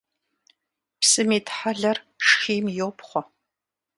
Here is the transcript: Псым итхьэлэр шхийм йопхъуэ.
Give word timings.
Псым 0.99 1.29
итхьэлэр 1.37 1.97
шхийм 2.25 2.65
йопхъуэ. 2.77 3.21